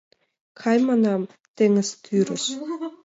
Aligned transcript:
Кай, 0.59 0.77
манам, 0.87 1.21
теҥыз 1.55 1.89
тӱрыш 2.03 2.43